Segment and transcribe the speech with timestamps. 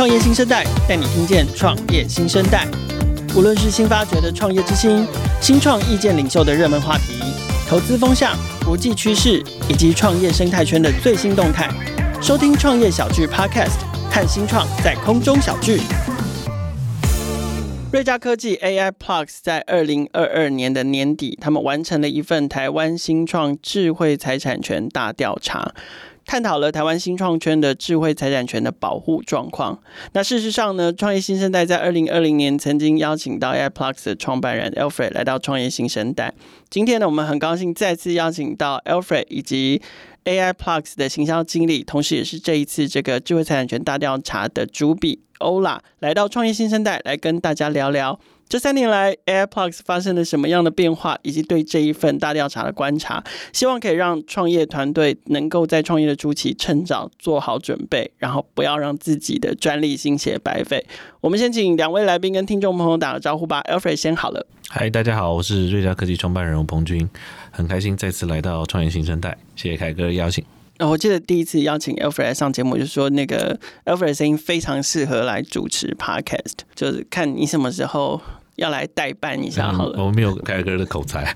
[0.00, 2.66] 创业新生代带你听见创业新生代，
[3.36, 5.06] 无论是新发掘的创业之星、
[5.42, 7.20] 新创意见领袖的热门话题、
[7.68, 8.34] 投资风向、
[8.64, 11.68] 国际趋势以及创业生态圈的最新动态，
[12.22, 13.76] 收听创业小聚 Podcast，
[14.10, 15.82] 看新创在空中小聚。
[17.92, 25.74] 瑞嘉科技 AI Plus 在二零二二年的年底，他们完成了一份台湾新创智慧财产权大调查。
[26.30, 29.76] 探讨了台湾新创圈的智慧财产权的保护状况。
[30.12, 36.32] 那事实上呢，创业新生代在二零二零年曾经邀请到 AI Plus 的创办人 Alfred 来到创业新生代。
[36.68, 39.82] 今天呢，我们很高兴再次邀请到 Alfred 以及
[40.24, 48.20] AI Plus 的行销经理，同时也是这一次这个智慧财产权大调查的主笔 Ola 来到创业新生代，来跟大家聊聊。
[48.50, 60.84] 这三年来，AirPods 发生了什么样的变化，以及对这一份大调查的观察，希望可以让创业团队能够在创业的初期趁早做好准备，然后不要让自己的专利心血白费。
[61.20, 63.62] 我们先请两位来宾跟听众朋友打个招呼吧。
[63.68, 64.44] Alfred 先好了。
[64.68, 67.08] 嗨，大家好，我是瑞嘉科技创办人吴鹏军，
[67.52, 70.44] 很开心再次来到创业新生代，谢谢凯哥的邀请。
[70.80, 78.20] 哦，我记得第一次邀请 Alfred 来上节目，就是说那个 Alfred 的声音非常适合来主持 Podcast，就是看你什么时候。
[78.60, 81.34] 要来代办一下好了，嗯、我没有凯哥的口才。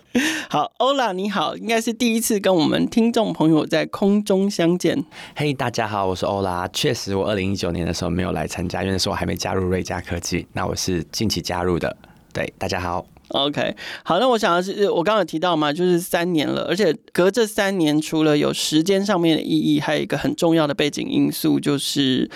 [0.50, 5.02] 好欧拉你好，应该是第一次跟我们听众朋友在空中相见。
[5.34, 6.68] 嘿，大家好，我是欧拉。
[6.68, 10.46] 确实，我二零一九年的时候没有来参加，因为那时候我还没加入瑞嘉科技。
[10.52, 11.96] 那我是近期加入的。
[12.34, 13.06] 对，大家好。
[13.28, 13.74] OK，
[14.04, 22.30] 好，那我想的是，我刚刚有提到嘛，就是三年了，而且隔这三年，除了有时间上面的意义，还有一个很重要的背景因素，就是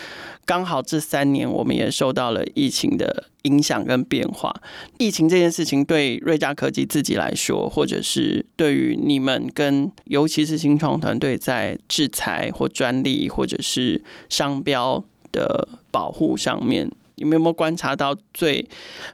[0.44, 4.52] 刚好这三年我们也受到了疫情的影响跟变化。
[4.98, 16.90] 疫情这件事情对瑞嘉科技自己来说，或者是对于你们跟尤其是新创团队在制裁或专利或者是商标的保护上面。
[17.20, 18.67] 你们有没有观察到最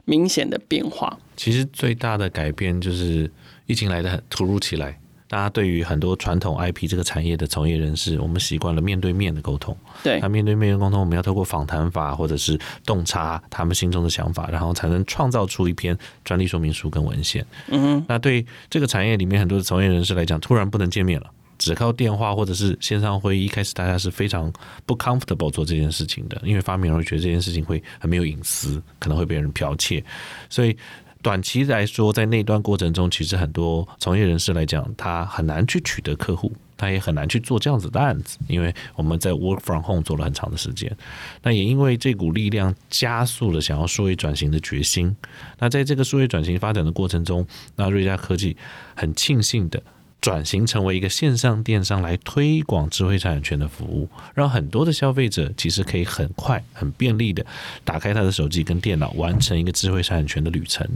[0.05, 1.19] 明显的变化？
[1.35, 3.29] 其实最大的改变就是
[3.65, 4.97] 疫情来的很突如其来，
[5.27, 9.75] 大家对于很多传统 IP 这个产业的从业人士，我们习惯了面对面的沟通。
[10.01, 17.45] 对，那面对面的沟通，我们要透过访谈法或者是洞察他们心中的想法，然后才能创造出一篇专利说明书跟文献。
[17.67, 21.29] 嗯哼，那对这个产业里面很多的从业人士来讲，突然不能见面了。
[21.57, 24.51] 只靠电话或者是线上会议，一开始大家是非常
[24.85, 30.03] 不 comfortable 做这件事情的，因为发明人会觉得这件事情会很没有隐私，可能会被人剽窃。
[30.49, 30.77] 所以
[31.21, 40.95] 短期来说，在那段过程中，其实很多从业人士来讲，他很难去取得客户，他也很难去做这样子的案子，因为我们在 work from home 做了很长的时间。
[41.41, 45.13] 那也因为这股力量加速了想要数位转型的决心。
[45.57, 47.45] 那在这个数位转型发展的过程中，
[47.75, 48.55] 那瑞嘉科技
[48.95, 49.81] 很庆幸的。
[50.19, 57.45] 转型成为一个线上电商来推广智慧财产权的服务，让很多的消费者其实可以很快、很便利的
[57.83, 60.87] 打开他的手机跟电脑，完成一个智慧财产权的旅程。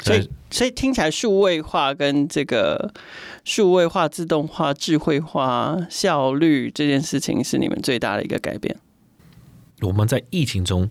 [0.00, 2.94] 所以，所以听起来数位化跟这个
[3.44, 8.76] 数位化、自动化、智慧化、效率这件事情，是你们最大的一个改变。
[9.80, 10.88] 我们在疫情中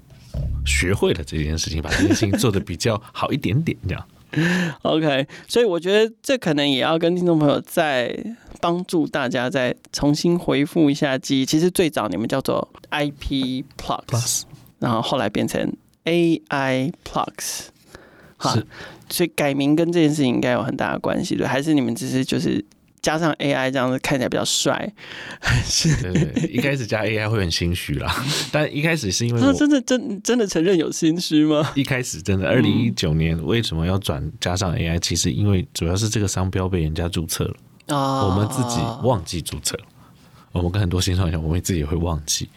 [0.65, 4.07] 学会了这件事情，把这件事情做得比较好一点点，这样。
[4.83, 8.17] OK，所以我觉得这可能也要跟听众朋友再
[8.61, 11.45] 帮助大家再重新回复一下记忆。
[11.45, 14.41] 其实最早你们叫做 IP Plus, Plus，
[14.79, 15.71] 然后后来变成
[16.05, 17.67] AI Plus，
[18.37, 18.55] 好，
[19.09, 21.45] 所以改名跟这件事情应该有很大的关系，对？
[21.45, 22.63] 还是你们只是就是？
[23.01, 24.91] 加上 AI 这样子看起来比较帅，
[25.63, 28.13] 是对，对对， 一开始加 AI 会很心虚啦，
[28.51, 31.71] 但一开始是因为他真的真真的承认有心虚吗？
[31.75, 34.99] 一开始真的，二零一九年为什么要转加上 AI？
[34.99, 39.83] 其实因为主要是这个商标被人家注册了啊，我们自己忘记注册了。
[40.51, 42.49] 我们跟很多新创一样，我们自己也会忘记。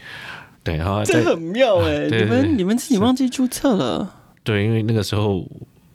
[0.65, 4.15] 对，然后这很妙哎、欸，你们你们自己忘记注册了？
[4.43, 5.47] 对，因为那个时候。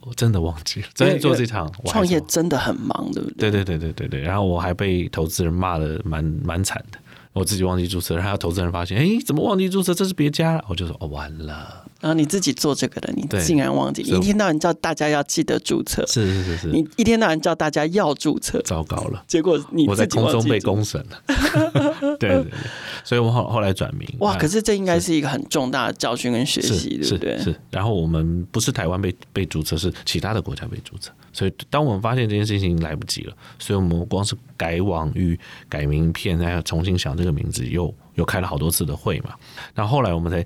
[0.06, 3.50] 我真的忘记了，真的做这场创业真的很忙，对不对？
[3.50, 4.22] 对对对对对对。
[4.22, 7.00] 然后我还被投资人骂的蛮蛮惨的，
[7.36, 9.94] 我自己忘记注册，然后投资人发现，哎，怎么忘记注册？
[9.94, 11.84] 这是别家，我就说哦，完了。
[12.00, 14.04] 然后你自己做这个的，你竟然忘记？
[14.04, 16.68] 一天到晚叫大家要记得注册，是是是是。
[16.68, 19.22] 你一天到晚叫大家要注册，糟糕了。
[19.28, 22.16] 结果你我在空中被公审了。
[22.18, 22.52] 对对对，
[23.04, 24.08] 所以我后后来转名。
[24.20, 27.38] 哇，可是这应该是一个很重大的教训跟学习，对不对？
[27.40, 27.54] 是。
[27.70, 31.12] 然后我们不是台湾被被注册，是其他的国家被注册。
[31.36, 35.38] 所以当我们发现这件事情来不及了，所以我们光是改网域、
[35.68, 39.36] 改名片，还要重新想这个名字，又又开了好多次的会嘛。
[39.76, 40.46] 那后后来我们才。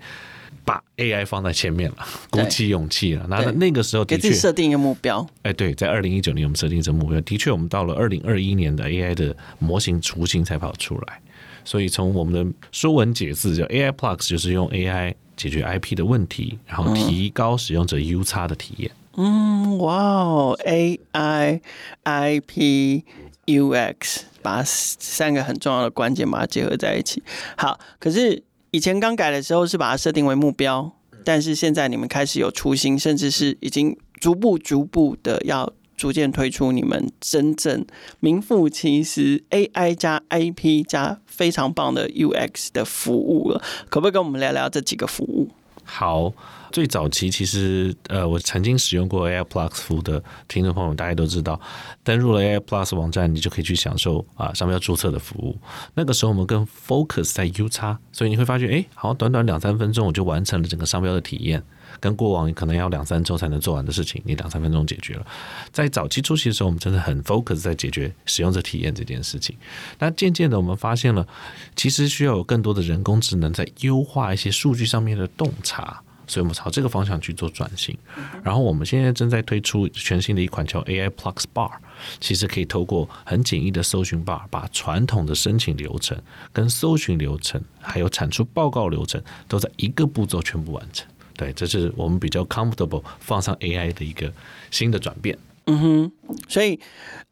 [0.66, 1.98] 把 AI 放在前面了，
[2.30, 3.26] 鼓起勇气了。
[3.28, 5.26] 那那个时候的确给自己设定一个目标。
[5.42, 11.20] 哎，对，在二零一九年我们设定这目标，的确我们到了二零二一年的 AI 的模型雏形才跑出来。
[11.66, 18.92] 所以从我们的说文解字叫 AI Plus，就是用 AI 解决 IP 的问题，然后提高使用者 UX 的体验。
[18.92, 21.60] 嗯，嗯哇哦，AI、
[22.06, 23.04] IP、
[23.46, 27.22] UX，把三个很重要的关键把它结合在一起。
[27.58, 30.94] 好，可是以前刚改的时候是把它设定为目标，
[31.26, 35.74] 但是现在你们开始有初心，甚至是已经逐步逐步的要。
[35.98, 37.86] 逐渐推出你们真正
[38.22, 45.50] 名副其实 AI 加 IP 加非常棒的 UX 的服务了，可不可以跟我们聊聊这几个服务？
[45.92, 46.32] 好，
[46.72, 51.60] 最早期其实呃，我曾经使用过 AirPlus 服务的听众朋友，大家都知道，
[52.04, 55.58] 登入了 AirPlus 网站，你就可以去享受啊商标注册的服务。
[55.96, 61.64] 那个时候我们跟 focus 在 UX，所以你会发觉，哎，好像短短两三分钟我就完成了整个商标的体验。
[62.00, 65.26] 跟过往可能要两三周才能做完的事情，你两三分钟解决了。
[65.72, 69.56] 在早期初期的时候，我们真的很 focus 在解决使用者体验这件事情。
[70.00, 71.28] 那渐渐的，我们发现了，
[71.76, 77.98] 其实需要有更多的人工智能在优化一些数据上面的洞察，所以我们朝这个方向去做转型。
[78.44, 81.72] 然后我们现在正在推出全新的一款叫 AI Plus Bar，
[82.20, 86.18] 其实可以透过很简易的搜寻 bar，把传统的申请流程、
[86.54, 91.08] 跟搜寻流程，还有产出报告流程，都在一个步骤全部完成。
[91.40, 94.30] 对，这是我们比较 comfortable 放上 AI 的一个
[94.72, 95.38] 新的转变。
[95.68, 96.12] 嗯哼，
[96.50, 96.78] 所以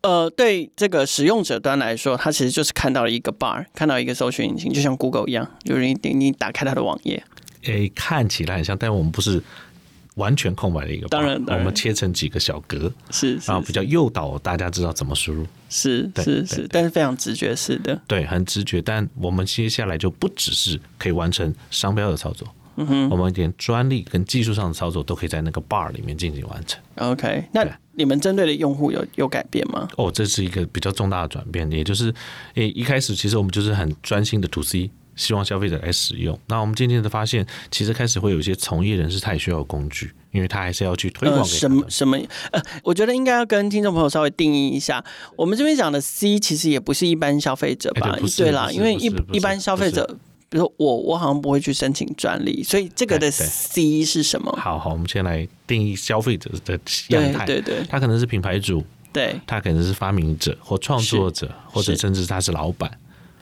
[0.01, 7.21] 呃，对这个使用者端来说，它其实就是看到了一个 bar，看到一个搜寻引擎，就像 Google 一样，就是你点你打开它的网页。
[7.63, 9.43] 诶，看起来很像，但我们不是
[10.15, 15.45] 完全空白的一个当然，当然，我们切成几个小格，是，是，然后比较诱导大家知道怎么输入。
[15.69, 17.99] 是是是，但是非常直觉式的。
[18.07, 18.81] 对，很直觉。
[18.81, 22.47] 但我们接下来就不只是可以完成商标的操作。
[22.77, 26.79] 嗯哼，我们连专利跟技术上的操作都可以在那个 bar 里面进行完成。
[26.95, 29.87] OK，那你们针对的用户有有改变吗？
[29.97, 32.13] 哦，这是一个比较重大的转变，也就是，
[32.53, 36.39] 诶，一开始其实我们就是很专心的 to C，希望消费者来使用。
[36.47, 42.15] 那我们渐渐的发现，其实开始会有一些从业人士，他也需要工具，因为他还是要去推广、呃、什么什么。
[42.51, 45.03] 呃，我觉得应该要跟听众朋友稍微定义一下，
[45.35, 48.15] 我们这边讲的 C 其实也不是一般消费者吧？
[48.19, 50.17] 对，对啦，因为一一般消费者。
[50.49, 54.51] 比如说我，我好像不会去申请专利，所以这个的 C 是什么？
[54.61, 56.79] 好好，我们先来定义消费者的
[57.09, 57.45] 样态。
[57.45, 62.89] 对对对，他可能是品牌主，对，他可能是发明者或创作者，或者甚至他是老板，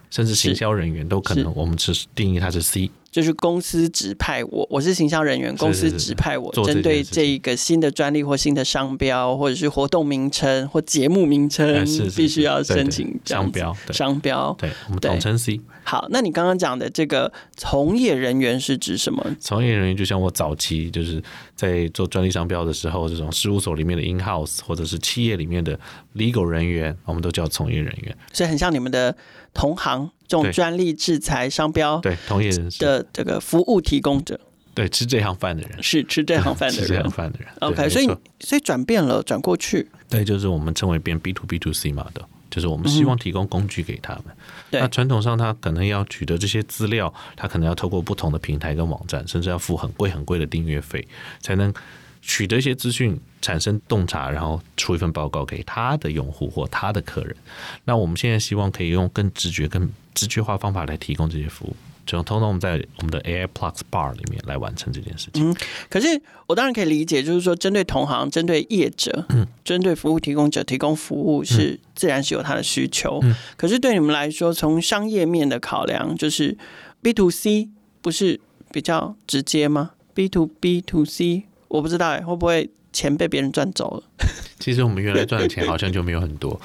[0.09, 1.53] 甚至行销人员都可能。
[1.55, 2.89] 我们是定义他是 C。
[3.15, 13.73] 就是公司指派我，我是行销人员，公司指派我针对这一个新的专利或新的商标，或者是活动名称或节目名称，必须要申请商标。
[13.93, 15.61] 商标，对，我们统称 C。
[15.85, 19.25] 好，那你刚刚讲的这个从业人员是指什么？
[19.39, 21.23] 从业人员就像我早期就是
[21.55, 25.79] 在做专利商标的时候，这种事务所里面的 in house，或者是企业里面的
[26.15, 28.17] legal 人员，我们都叫从业人员。
[28.33, 29.15] 所以很像你们的
[29.53, 30.11] 同行。
[30.27, 34.39] 这种专利制裁商标对同业人士的这个服务提供者，
[34.73, 35.83] 对吃这行饭的人。
[35.83, 37.47] 是吃这行饭的人，吃这行饭的人。
[37.61, 38.07] OK，所以
[38.39, 44.25] 所以转变了，转过去，对，就是我们称为变 B to B to C 嘛的，就是我们希望提供工具给他们。
[44.71, 51.07] 嗯、那传统上他可能要取得这些资料，他可能要透过不同的平台跟网站，甚至要付很贵很贵的订阅费，
[51.39, 51.73] 才能
[52.21, 57.35] 取得一些资讯，产生洞察，然后出一份报告给他的用户或他的客人。
[57.83, 61.75] 那我们现在希望可以用更直觉、更直觉化方法来提供这些服务，
[62.07, 65.47] 就通通我们在我们的 AI Plus Bar 里面来完成这件事情。
[65.47, 65.55] 嗯，
[65.91, 73.19] 可是我当然可以理解，就是说针对同行、针对业者、嗯，针对服务提供者提供服务是、嗯、自然是有他的需求。
[73.21, 76.57] 嗯，可是对你们来说，从商业面的考量，就是
[77.03, 77.69] B to C
[78.01, 82.71] 不是比较直接吗？B to B to C，我不知道哎，会不会？
[82.95, 84.03] 钱被别人赚走了。
[84.57, 86.59] 其实我们原来赚的钱好像就没有很多，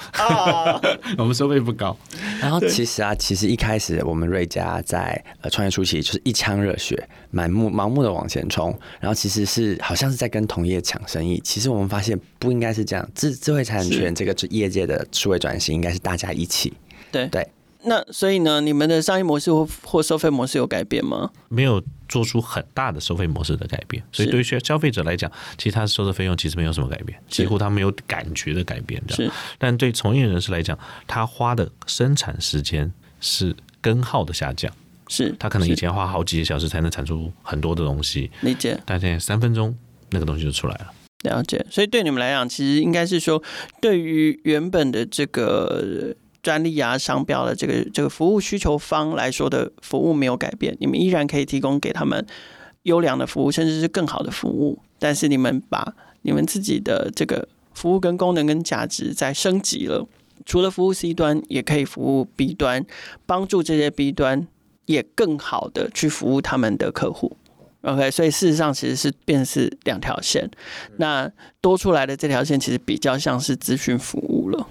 [1.19, 1.95] 我们收费不高。
[2.39, 11.39] 然后其实啊，其实一开始我们瑞嘉在呃创业初期就是一腔热血，满目盲目的往前冲，然后其实是好像是在跟同业抢生意。
[11.43, 16.73] 其实我们发现不应该是这样，智智慧财产权这个业界的数位转型应该是大家一起。
[17.11, 17.45] 对对。
[17.83, 21.31] 那所以呢，你们的商业模式或或收费模式有改变吗？
[21.49, 29.01] 没有做出很大的收费模式的改变，所以对于消消费者来讲，其实他收的费用其实没有什么改变，几乎他没有感觉的改变。
[29.09, 34.71] 是，但对从业人士来讲，他花的生产时间是根号的下降。
[35.07, 38.79] 是，他可能以前花好几个小时才能产出很多的东西，理解。
[38.85, 39.75] 但现在三分钟
[40.11, 40.93] 那个东西就出来了。
[41.23, 41.65] 了解。
[41.69, 43.41] 所以对你们来讲，其实应该是说，
[43.81, 46.15] 对于原本的这个。
[46.41, 52.25] 专利啊，商标的这个这个服务需求方来说的服务没有改变，你们依然可以提供给他们
[52.83, 54.79] 优良的服务，甚至是更好的服务。
[54.99, 55.93] 但是你们把
[56.23, 60.07] 你们自己的这个服务跟功能跟价值再升级了，
[60.45, 62.85] 除了服务 C 端，也可以服务 B 端，
[63.25, 64.47] 帮助这些 B 端
[64.85, 67.35] 也更好的去服务他们的客户。
[67.81, 70.49] OK，所以事实上其实是变是两条线，
[70.97, 71.31] 那
[71.61, 74.67] 多出来的这条线其实比较像是资讯服务了。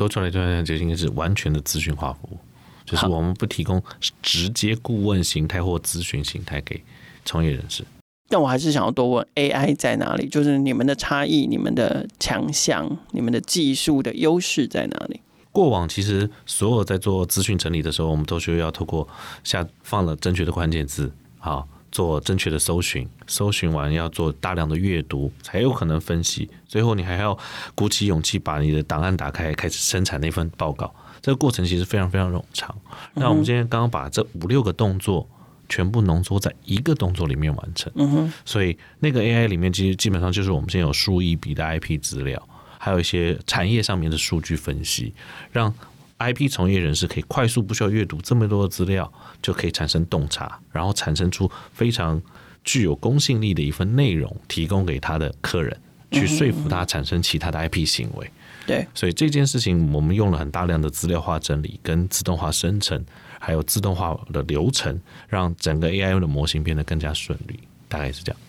[0.00, 2.38] 对，多出来就应该是完全的资讯化服务，
[2.86, 3.82] 就是我们不提供
[4.22, 6.82] 直接顾问形态或咨询形态给
[7.26, 7.84] 从业人士。
[8.30, 10.26] 但我还是想要多问 AI 在哪里？
[10.26, 15.20] 就是你们的差异、你们的强项、你们的技术的优势在哪里？
[15.52, 19.06] 过往其实所有在做资讯整理的时候，我们都需要透过
[19.44, 21.68] 下放了正确的关键字，好。
[21.92, 26.48] 做正确的搜寻，搜寻完要做大量的阅读，才有可能分析。
[26.66, 27.36] 最后你还要
[27.74, 30.94] 鼓起勇气把你的档案打开，开始生产那份报告。
[31.20, 32.74] 这个过程其实非常非常冗长。
[33.14, 35.28] 那我们今天刚刚把这五六个动作
[35.68, 37.92] 全部浓缩在一个动作里面完成。
[37.96, 38.32] 嗯哼。
[38.44, 42.40] 所以那个 AI 里面其实基本上就是我们现在有数亿笔的 IP 资料，
[42.78, 45.12] 还有一些产业上面的数据分析，
[45.50, 45.74] 让。
[46.20, 49.10] IP 从业人士可以快速不需要阅读这么多的资料，
[49.42, 52.20] 就可以产生洞察，然后产生出非常
[52.62, 55.76] 具有公信力的一份内容，提供给他的客人，
[56.10, 58.30] 去说服他产生其他的 IP 行为。
[58.66, 63.02] 对，所以这件事情我们用了很大量的资料化整理、跟自动化生成，
[63.38, 67.58] 还有自动化的流程，让整个 AI 的模型变得更加顺利。
[67.88, 68.40] 大概是这样。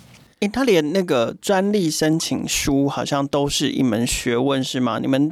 [0.41, 4.97] 诶，他连那个专利申请书好像都是一门学问，是吗？
[4.99, 5.31] 你们，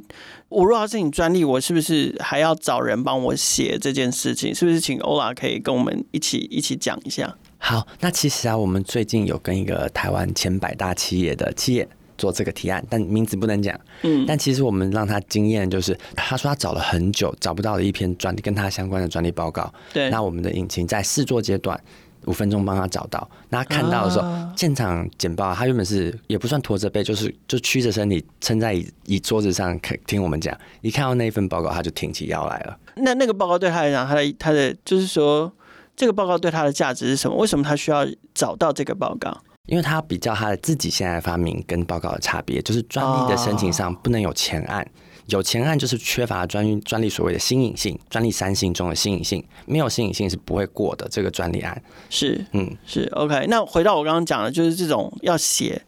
[0.50, 4.54] 我如果要申请专利，我是不是还要找人帮我写这件事情？
[4.54, 7.36] 是不是请欧拉可以跟我们一起一起讲一下？
[7.58, 13.76] 好，那其实啊，我们最近有跟一个台湾前百大企业的企业做这个提案，但名字不能讲。
[14.04, 19.74] 嗯，但其实我们让他惊艳，就是他说他找了很久找不到的一篇专利跟他相关的专利报告。
[19.92, 21.82] 对，那我们的引擎在试做阶段。
[22.26, 30.56] 五分钟帮他找到，那他看到的时候，啊、现场简报，他原本是也不算驼着背，就是就屈着身体撑在椅椅桌子上，听我们讲。
[30.82, 32.78] 一看到那一份报告，他就挺起腰来了。
[32.98, 35.52] 那那个报告对他来讲，他的他的就是说，
[35.96, 37.36] 这个报告对他的价值是什么？
[37.38, 39.36] 为什么他需要找到这个报告？
[39.68, 44.82] 因为他比较他的自己现在发明跟报告的差别，就是专利的申请上不能有前案。
[44.82, 44.88] 啊
[45.30, 51.08] 有前案就是缺乏专专利所谓的新颖性，专利三性中的新颖性，没有新颖性是不会过的。
[51.10, 53.46] 这个专利案是，嗯，是 OK。
[53.48, 55.82] 那回到我刚刚讲的，就是这种要写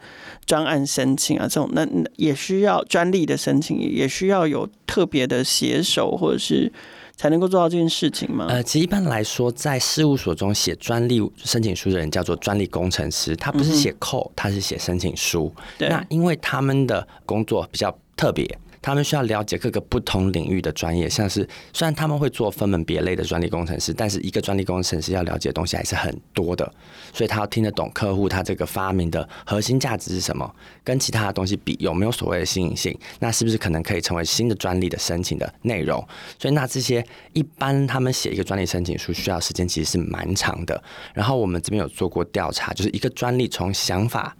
[0.45, 6.71] 专案申请啊，这种那也需要专利的申请，也需要有特别的写手或者是
[7.15, 8.47] 才能够做到这件事情吗？
[8.49, 15.53] 呃，其实一般来说，在事务所中写专利申请书的人叫做专利工程师，他不是写 code，他是写申请书。
[15.77, 18.45] 对，那因为他们的工作比较特别。
[18.81, 26.65] 他们需要了解各个不同领域的专业，像是虽然他们会做分门别类的专利工程师，但是一个专利工程师要了解的东西还是很多的，
[27.13, 30.51] 所以他要听得懂客户他这个发明的核心价值是什么，
[30.83, 36.03] 跟其他的东西比有没有所谓的新颖性，那是不是可能可以成为新的专利的申请的内容？
[36.39, 40.83] 所以那这些一般他们写一个专利申请书需要时间其实是蛮长的。
[41.13, 44.35] 然后我们这边有做过调查，就是一个专利从想法。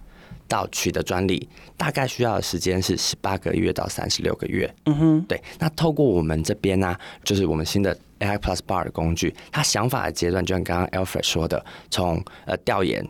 [0.51, 4.69] 到取得专利大概需要的时间是十八个月到三十六个月。
[4.85, 5.41] 嗯哼，对。
[5.57, 13.07] 那透过我们这边呢、啊，就是我们新的 AI Plus Bar 的工具，它想法的阶段就像刚刚 Alfred 说的，从呃调研、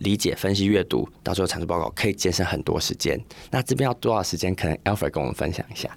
[0.00, 3.18] 理解、分析、阅读，到最后产出报告，可以节省很多时间。
[3.50, 4.54] 那这边要多少时间？
[4.54, 5.88] 可能 Alfred 跟我们分享一下。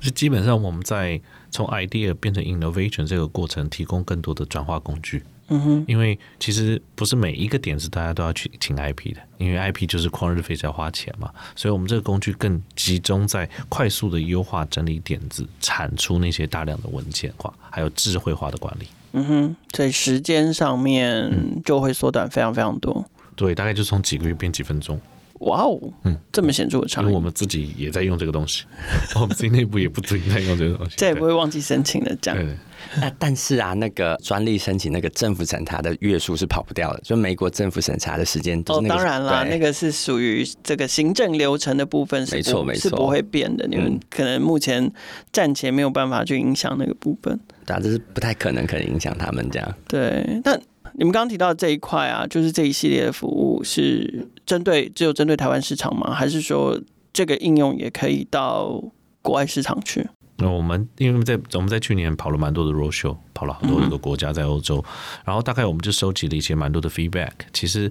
[0.00, 5.22] 就基本上我们在从 idea 变成 innovation 这个过程，提供更多的转化工具。
[5.48, 18.86] 嗯哼，因为其实不是每一个点子大家都要去请 IP 的，因为 IP 就是旷日费时要花钱嘛，所以我们这个工具更集中在快速的优化整理点子，产出那些大量的文件化，还有智慧化的管理。
[19.12, 23.04] 嗯哼，所以时间上面就会缩短非常非常多。
[23.36, 25.00] 对，大概就从几个月变几分钟。
[25.44, 27.04] 哇哦，嗯，这么显著的差异。
[27.04, 28.64] 因为我们自己也在用这个东西，
[29.16, 32.38] 我们自己内部也不止在用这个东西，再也不会忘记申请的这样。
[32.38, 32.56] 对，对。
[33.00, 38.58] 那但是啊，那个专利申请那个政府审查的月数是跑不掉的，就美国政府审查的时间。
[38.66, 43.66] 哦，当然了，那个是属于这个行政流程的部分是，没错没错，是不会变的。
[43.66, 44.90] 你们可能目前
[45.32, 49.74] 暂且没有办法去影响那个部分，对啊，这是不太可能可能影响他们这样。
[49.88, 50.60] 对，但。
[50.96, 56.12] 你们刚刚提到的这一块啊，就是这一系列的服务是针对只有针对台湾市场吗？
[56.12, 56.80] 还是说
[57.12, 58.82] 这个应用也可以到
[59.20, 60.06] 国外市场去？
[60.36, 64.84] 那我们因为在我们在去年跑了蛮多的 r o s h o 跑了很多个国家在欧洲，
[65.24, 67.32] 然后大概我们就收集了一些蛮多的 feedback。
[67.52, 67.90] 其实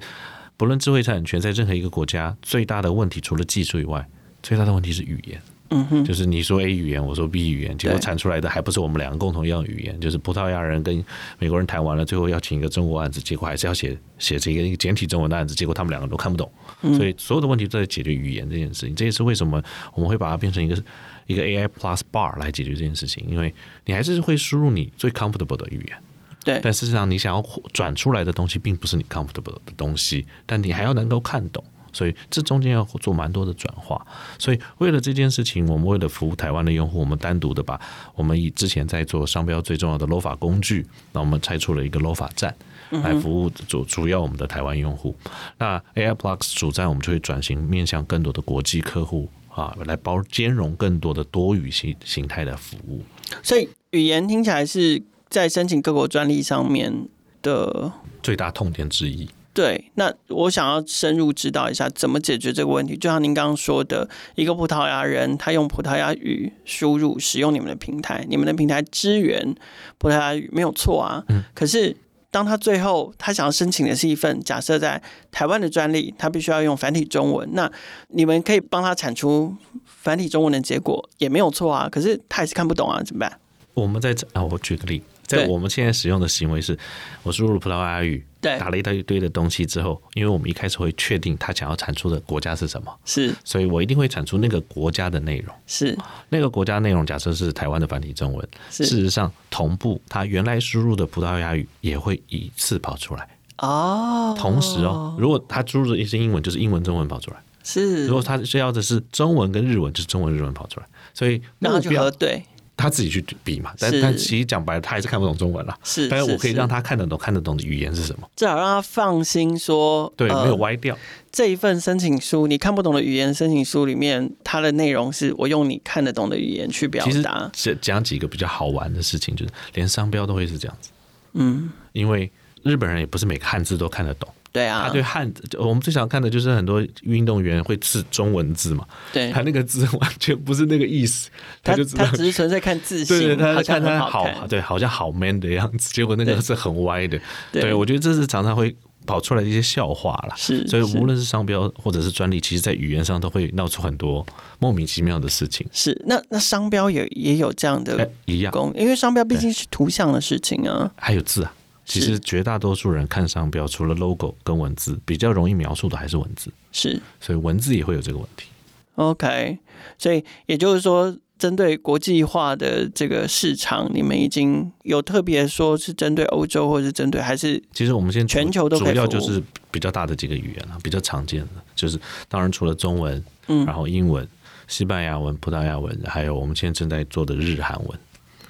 [0.58, 4.08] 不论智慧产权在任何一个国家，最大的问题除了技术以外，
[4.42, 5.42] 最大的问题是语言。
[5.70, 11.04] 嗯哼，就是你说 A 语言，我说 B 语言，结果产出来的还不是我们两个共同一样语言，就是葡萄牙人跟
[11.40, 16.52] 美国人谈完了，最后要请一个中国案子，结果还是要写写这个一个简体中文的案子，结果他们两个都看不懂，
[16.96, 18.94] 所以所有的问题都在解决语言这件事情。
[18.94, 19.64] 这也是为什么
[19.96, 20.84] 我们会把它变成一个
[21.26, 23.54] 一个 AI Plus Bar 来解决这件事情，因为
[23.86, 25.98] 你还是会输入你最 comfortable 的语言，
[26.44, 31.64] 对，但事实上你想要转出来的东西并不是你 comfortable 的东西，但你还要能够看懂。
[31.94, 34.06] 所以这中间要做蛮多的转化，
[34.38, 37.80] 所以为了这件事情，我们为了服务台湾的用户，我们单独的把
[38.16, 42.54] 我们以之前在做商标最重要的 LOFA 工具，那我们拆出了一个 LOFA 站
[42.90, 45.16] 来服务主主要我们的台湾用户。
[45.58, 53.04] 那 AI Plus 主站我们就会转型面向更多的国际客户啊，来包兼容更多的多语形形态的服务。
[53.42, 57.08] 所以语言听起来是在申请各国专利上面
[57.42, 59.30] 的最大痛点之一。
[59.54, 62.98] 对，那我想要深入知道一下怎么解决这个问题。
[62.98, 69.56] 就像您刚刚说的，一个葡萄牙人他用葡萄牙语输入使用你们的平台，你们的平台支援
[70.00, 71.24] 葡萄牙语没有错啊。
[71.28, 71.44] 嗯。
[71.54, 71.96] 可是
[72.32, 75.00] 当他最后他想要申请的是一份假设在
[75.32, 77.72] 台湾的专利，他必须要用繁体中文，那
[78.08, 79.56] 你们可以帮他产出
[79.86, 81.88] 繁体中文的结果也没有错啊。
[81.88, 83.40] 可是他也是看不懂啊，怎么办？
[83.76, 85.04] 我们在这啊，我举个例。
[85.26, 86.78] 在我们现在使用的行为是，
[87.24, 95.98] 我输入葡萄牙语，打了一大堆的东西之后，因为我们一开始会确定他想要产出的国家是什么，是，所以我一定会产出那个国家的内容，是
[96.30, 97.06] 那个国家内容。
[97.06, 104.36] 假设是台湾的繁体中文，事实上同步，他原来输入的葡萄牙语也会一次跑出来哦。
[104.38, 108.08] 同时哦，如果他输入的一些英文，就是英文中文跑出来，是。
[108.08, 112.44] 如果他需要的是中文跟日文，就是中文日文跑出来，所以那他就核对。
[112.76, 115.78] 他自己去比嘛，但但其实讲白了，他还是看不懂中文啦。
[115.84, 120.98] 是，但是我可以让他看得懂、看得懂的语言是什么，至少让他放心说，对，没有歪掉。
[121.32, 127.50] 这一份申请书，你看不懂的语言申请书里面，它的内容是我用你看得懂的语言去表达。
[127.54, 130.90] 讲讲几个比较好玩的事情，就是连商标都会是这样子。
[131.34, 132.32] 嗯，因为
[132.64, 134.28] 日本人也不是每个汉字都看得懂。
[134.54, 138.86] 对啊，他对汉字，我们最想看的就是很多运动员会刺中文字嘛。
[139.12, 141.28] 对，他那个字完全不是那个意思，
[141.64, 147.20] 他就他只是纯粹看字形，对，他看他好，对，好像好 man 的样子，结果那个是很歪的。
[147.52, 148.76] 对，我觉得这是常常会
[149.08, 150.36] 跑出来的一些笑话了。
[150.38, 154.24] 是，所以无论是商标或者是专利，其实在语言上都会闹出很多
[154.60, 155.66] 莫名其妙的事情。
[155.72, 161.52] 是，那那商标也也有这样的一样，因为商标毕竟是图像的事情啊，还有字啊。
[161.86, 166.52] 其实绝大多数人看商标，除了 logo 跟文字，比较容易描述的还是文字。
[166.72, 168.48] 是，所以文字也会有这个问题。
[168.96, 169.58] OK，
[169.98, 177.62] 所以也就是说，针对国际化的这个市场，你们已经有特别说是针对欧洲，或者是针对还是？
[177.74, 179.42] 其实我们现在全球都主要就是
[179.72, 184.26] 比较大的几个语言了，比较常见的就是，当然除了中文，嗯，然后英文、
[184.68, 188.00] 西班牙文、葡萄牙文，还有我们现在正在做的日韩文，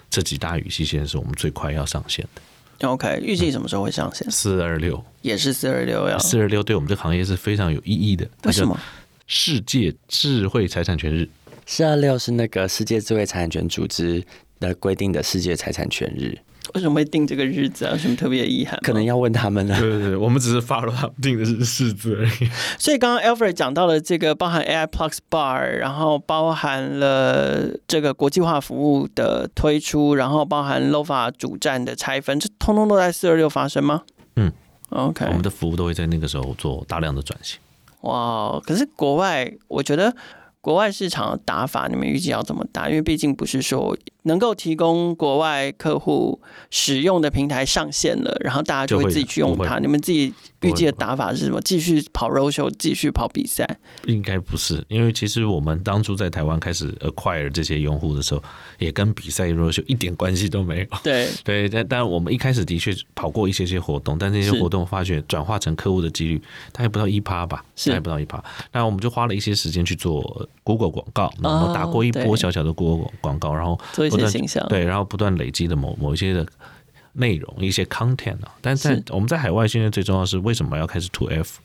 [0.10, 2.42] 这几大语系现在是我们最快要上线的。
[2.82, 4.30] OK，预计什么时候会上线？
[4.30, 6.18] 四二六也是四二六呀。
[6.18, 8.28] 四二六对我们这个行业是非常有意义的。
[8.44, 8.78] 为什么？
[9.26, 11.30] 世界智慧财产权日。
[11.66, 14.22] 四二六是那个世界智慧财产权组织
[14.60, 16.38] 的规定的世界财产权日。
[16.76, 17.92] 为什么会定这个日子啊？
[17.92, 18.80] 有什么特别的遗憾？
[18.82, 19.80] 可能要问他们了。
[19.80, 22.50] 对对对，我们只是 follow 他们定的是日子而已。
[22.80, 34.02] 所以刚刚 Alfred 讲到了这个包含 AI Plus Bar，然后包含了这个国际化服务的推出，然后包含 LOFA 主站的拆分，这通通都在四二六发生吗？
[34.36, 34.52] 嗯
[34.90, 37.60] ，OK，我们的服务都会在那个时候做大量的转型。
[38.02, 40.16] 哇，可是国外，我觉得
[40.60, 42.90] 国外市场的打法，你们预计要怎么打？
[42.90, 43.96] 因为毕竟不是说。
[44.24, 49.80] 能够提供国外客户使用的平台上线了，然后大家就会自己去用它。
[49.80, 51.62] 你们自己预计的打法是什么？
[51.62, 53.68] 继续跑 roadshow，继续跑比赛？
[54.06, 58.42] 应该不是，因为其实我们当初在台湾开始 acquire 这些用户的时候，
[58.80, 60.86] 也跟比赛 roadshow 一点关系都没有。
[61.04, 68.42] 对 对，但但我们一开始的确跑过一些些活动，但这些活动发觉转化成客户的几率，大概不到一趴吧，大概不到一趴。
[68.72, 73.78] 那我们就花了一些时间去做 Google 广告，然后打过一波小小的 Google 广告，然后。
[74.14, 76.46] 不断形象对，然后不断累积的某某一些的
[77.14, 78.56] 内容，一些 content 啊。
[78.62, 81.60] 但是在我们在海外现在最重要的是为什么要开始 to F？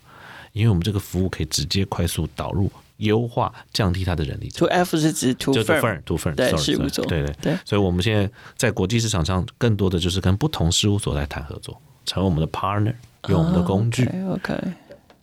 [0.53, 4.49] 因为我们这个服务可以直接快速导入、优化、降低它的人力。
[4.57, 7.59] to F 是指 to firm，to firm，对，事务所，对对对。
[7.65, 12.95] 所以我们现在在国际市场上，更多的就是跟不同事务所在谈合作，成为我们的 partner，
[13.29, 14.07] 用我们的工具。
[14.07, 14.73] Oh, OK，, okay.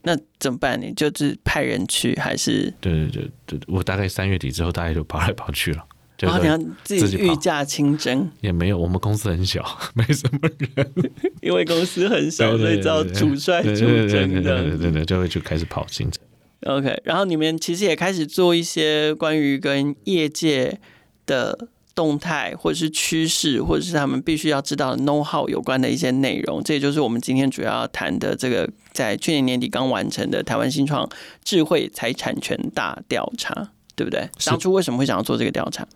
[0.04, 0.80] 那怎么办？
[0.80, 2.72] 你就是派人去，还是？
[2.80, 3.08] 对对
[3.48, 5.84] 对对，我大概三月底之后，大概就跑来跑去了。
[6.20, 16.24] 然后你要自己御驾亲征，也没有，我们公司很小， 没什么人，因为公司很小，所以只要主帅主征的，对对对，就会就开始跑行程。
[16.66, 20.80] OK，然后你们其实也开始做一些关于跟业界
[21.26, 26.64] 的动态，或者是趋势，或者是他们必须要知道的 know how 有关的一些内容。
[26.64, 31.08] 这也就是我们今天主要要谈的这个，在去年年底刚完成的台湾新创
[31.44, 34.28] 智慧财产权大调查，对不对？
[34.46, 35.88] 当初为什么会想要做这个调查？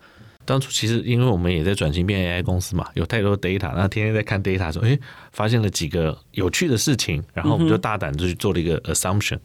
[0.50, 4.98] 当初其实因为我们也在转型变 AI 公司嘛，有太多 data，然后天天在看 data，说哎，
[5.32, 9.36] 发现了几个有趣的事情，然后我们就大胆就去做了一个 assumption。
[9.36, 9.42] 嗯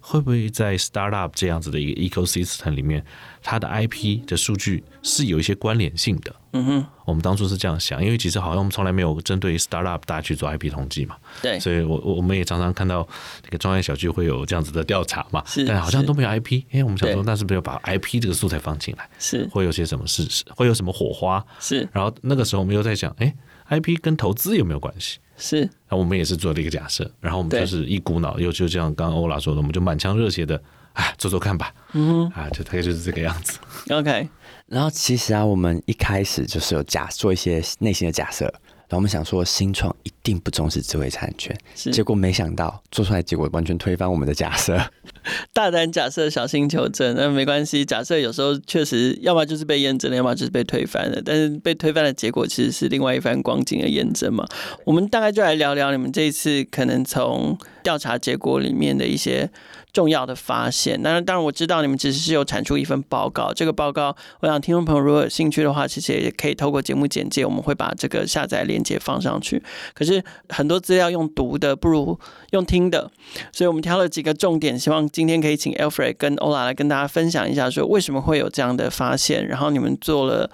[0.00, 3.04] 会不会在 startup 这样子的一个 ecosystem 里面，
[3.42, 6.34] 它的 IP 的数据是有一些关联性的？
[6.52, 11.16] 嗯哼，我们当初是这样想，因为其实好像我们从来没有针对 startup 大家去做 IP 统计嘛。
[11.40, 13.06] 对，所以我我们也常常看到
[13.44, 15.44] 那个创业小区会有这样子的调查嘛。
[15.46, 16.64] 是，但好像都没有 IP。
[16.72, 19.08] 哎，我们想说，那是不是要把 IP 这个素材放进来？
[19.18, 20.26] 是，会有些什么事？
[20.56, 21.44] 会有什么火花？
[21.60, 21.88] 是。
[21.92, 23.32] 然后那个时候我们又在想，哎
[23.68, 25.18] ，IP 跟投资有没有关系？
[25.40, 33.58] 是，那我们也是做了一个假设，然后我们就是一股脑，又就像刚刚欧拉说的，我们就满腔热血的，哎，做做看吧，嗯，啊，就大概就是这个样子。
[33.88, 34.28] OK，
[34.66, 38.52] 然后其实啊，我们一开始就是有假做一些内心的假设。
[38.90, 41.56] 然后我们想说，新创一定不重视智慧产权，
[41.92, 44.76] 结果没想到做出来结果完全推翻我们的假设。
[45.54, 47.14] 大胆假设，小心求证。
[47.16, 51.22] 那没关系，假设有时候确实，要么就是被验证了，要么就是被推翻了。
[51.24, 54.44] 但是被推翻的结果其实是另外一番光景的验证嘛。
[54.84, 59.48] 我们大概就来聊聊你们这一次可能从调查结果里面的一些。
[59.92, 63.52] 重要的发现，当然，当然我知道你们只是有产出一份报告。
[63.52, 69.62] 这个报告，我想听众朋友如果有兴趣的话，其实也可以透过节目简介，我们会把这个下载链接放上去。
[69.94, 72.18] 可是很多资料用读的不如
[72.50, 73.10] 用听的，
[73.52, 80.50] 所以我们挑了几个重点，希望今天可以请 Alfred 跟欧拉来跟大家分享一下，说为什么会有这样的发现，然后你们做了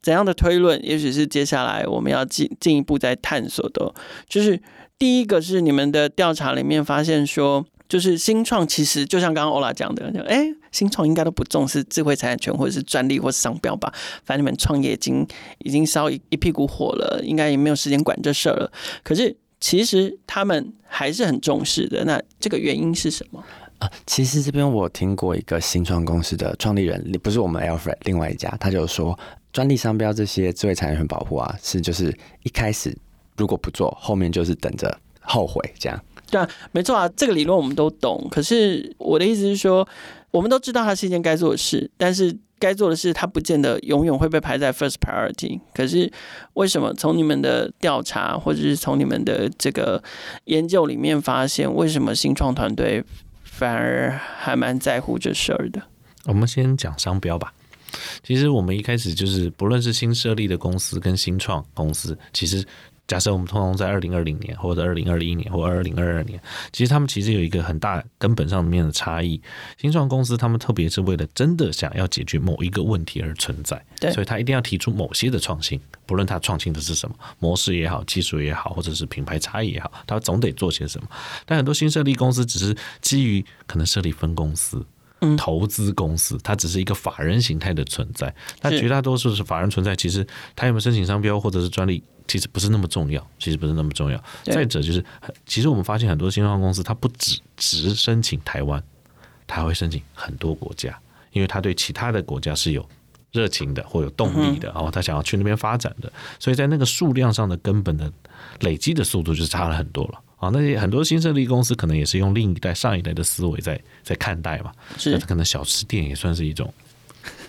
[0.00, 3.92] 怎样的推论，也许是接下来我们要进进一步再探索的。
[4.28, 4.60] 就是
[4.98, 7.66] 第一个是你们的调查里面发现说。
[7.88, 13.92] 就是新创其实就像刚刚欧拉讲的，哎，新创应该都不重视智慧财产权或者是专利或是商标吧？
[14.24, 15.26] 反正你们创业已经
[15.60, 18.70] 已经烧一一屁股火了，应该也没有时间管这事儿了。
[19.02, 22.04] 可是其实他们还是很重视的。
[22.04, 23.42] 那这个原因是什么
[23.78, 23.90] 啊？
[24.06, 29.18] 其实这边我听过一个新创公司的创立人，不是我们 Alfred，另外一家，他就说
[29.52, 32.94] 专利商标这些智慧财产权保护啊，是就是一开始
[33.36, 36.00] 如果不做，后面就是等着后悔这样。
[36.30, 38.28] 对啊，没错啊，这个理论我们都懂。
[38.30, 39.88] 可是我的意思是说，
[40.30, 45.58] 我们都知道它是一件该做的事，但是该做的事它不见得永远会被排在 first priority。
[45.74, 46.12] 可是
[46.52, 50.02] 为什么从你们的调查或者是从你们的这个
[50.44, 53.02] 研究里面发现，为什么新创团队
[53.44, 55.82] 反而还蛮在乎这事儿的？
[56.26, 57.54] 我们先讲商标吧。
[58.22, 62.62] 其实我们一开始就是，不论是新设立的公司跟新创公司，其实。
[63.08, 66.38] 假设我们通常在二零二零年，或者二零二一年，或二零二二年，
[66.72, 69.40] 其实他们其实有一个很大根本上面的差异。
[69.78, 81.08] 新创公司他们特别是为了真的想要解决某一个问题而存在，对，所以他一定要提出某些的创新，不论他创新的是什么模式也好，技术也好，或者是品牌差异也好，他总得做些什么。
[81.46, 84.84] 但很多新设立公司只是基于可能设立分公司。
[85.36, 88.32] 投资公司，它只是一个法人形态的存在。
[88.62, 93.24] 那绝大多数是法人存在，其实它有没有申请商标或者是专利，其实不是那么重要。
[93.38, 94.22] 其实不是那么重要。
[94.44, 95.04] 再者就是，
[95.46, 98.82] 其实我们发现很多新创公司，它不只只申请台湾，
[99.46, 100.96] 它还会申请很多国家，
[101.32, 102.88] 因为它对其他的国家是有
[103.32, 106.12] 热情的或有动力的，然后他想要去那边发展的。
[106.38, 108.10] 所以在那个数量上的根本的
[108.60, 110.20] 累积的速度就差了很多了。
[110.38, 115.18] 啊，那些很多新设立公司可能也是用另一代、上一代的思维在在看待嘛，是。
[115.18, 116.72] 可能小吃店也算是一种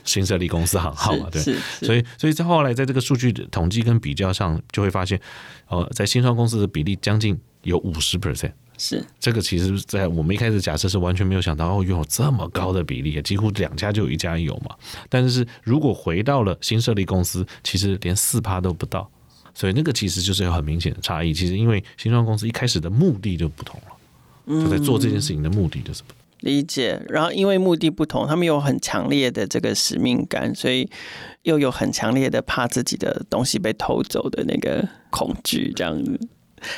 [0.03, 1.41] 新设立公司行号嘛，对，
[1.83, 5.19] 所以所以在后来在这个数据的统计跟比较上，就会发现，
[5.67, 9.05] 呃，在新创公司的比例将近有五十 percent，是。
[9.19, 14.75] 这个其实，在我们一开始假设是完全没有想到哦，拥有这么高的比例，几乎两家就有一家有嘛，
[15.07, 19.09] 但是如果回到了新设立公司，其实连四趴都不到。
[19.59, 21.33] 所以那个其实就是有很明显的差异。
[21.33, 26.17] 其实因为新创公司一开始的目的就不同了，就在做这件事情的目的就是不同。
[26.39, 26.97] 理解。
[27.09, 30.89] 然后因为目的不同，他们有很强烈的这个使命感，所以
[31.43, 36.17] 又有很强烈的怕自己的东西被偷走的那个恐惧，这样子。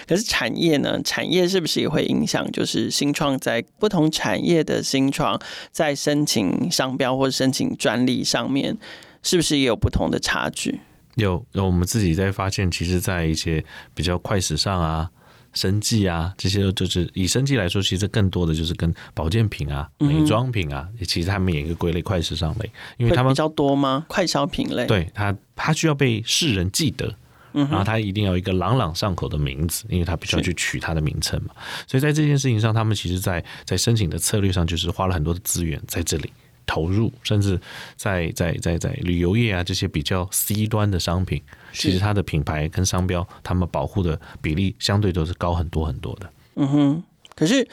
[0.08, 1.00] 可是产业呢？
[1.04, 2.52] 产业是不是也会影响？
[2.52, 5.40] 就是新创在不同产业的新创
[5.72, 8.76] 在申请商标或者申请专利上面，
[9.22, 10.82] 是不是也有不同的差距？
[11.16, 15.10] 有有，我们自己在发现，其实，在一些比较快时尚啊、
[15.54, 24.06] 生计啊这些，就是以生计来说，其实更多的就是跟保健品啊、美妆品啊，嗯、其实他们也一个归类快时尚类，因为他们比较多吗？
[24.08, 27.14] 快消品类，对它，它需要被世人记得，
[27.52, 31.54] 然后它一定要有一个朗朗上口的名字，因为它必须要去取它的名称嘛。
[31.86, 36.32] 所以在这件事情上，他们其实在在申请的策略上，就是花了很多的资源在这里
[36.66, 37.60] 投入，甚至
[37.96, 41.42] 在在在在旅游业啊这些比较 C 端的商品，
[41.74, 46.30] 其实它的品牌跟商标，他们保护的比例相对都是高很多很多的。
[46.56, 47.04] 嗯哼，
[47.36, 47.68] 可是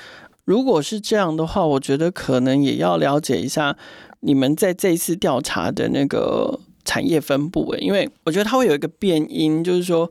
[0.44, 3.77] 如果是这样的话，我觉得可能也要了解一下
[4.20, 6.61] 你们在这一次调查的那个。
[6.85, 10.11] 产业分布，因为我觉得它会有一个变因，就是说，